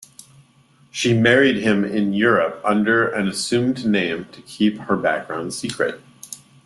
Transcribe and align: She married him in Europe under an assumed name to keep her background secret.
She 0.89 1.13
married 1.13 1.57
him 1.61 1.85
in 1.85 2.11
Europe 2.11 2.59
under 2.65 3.07
an 3.07 3.27
assumed 3.27 3.85
name 3.85 4.25
to 4.31 4.41
keep 4.41 4.79
her 4.79 4.97
background 4.97 5.53
secret. 5.53 6.01